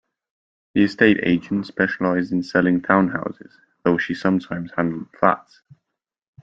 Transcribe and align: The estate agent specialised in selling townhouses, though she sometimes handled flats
The 0.73 0.81
estate 0.85 1.19
agent 1.21 1.67
specialised 1.67 2.31
in 2.31 2.41
selling 2.41 2.81
townhouses, 2.81 3.51
though 3.83 3.99
she 3.99 4.15
sometimes 4.15 4.71
handled 4.75 5.09
flats 5.15 5.61